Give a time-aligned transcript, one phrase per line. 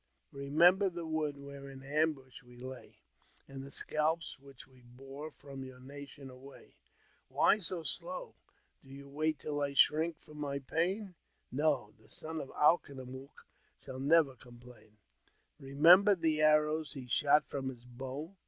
[0.31, 2.95] Remember the wood where in ambush we lay,
[3.47, 6.73] And the scalps which we bore from your nation away;
[7.27, 8.33] Why so slow,
[8.81, 11.13] do you wait till I shrink from my pain?
[11.51, 13.45] No, the son of Alknoomook
[13.79, 14.97] shall never complain.
[15.59, 18.35] Remember the arrows he shot from his bow.